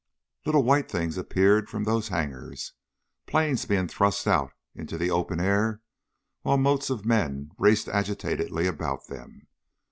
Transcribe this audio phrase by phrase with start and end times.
[0.47, 2.73] Little white things appeared from those hangars
[3.27, 5.81] planes being thrust out into the open air
[6.41, 9.45] while motes of men raced agitatedly about them.